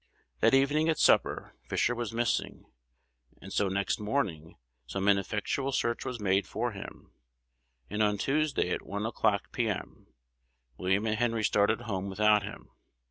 [0.39, 2.65] That evening at supper Fisher was missing,
[3.39, 7.11] and so next morning some ineffectual search was made for him;
[7.87, 10.07] and on Tuesday, at 1 o'clock, p.m.,
[10.75, 12.71] William and Henry started home without him.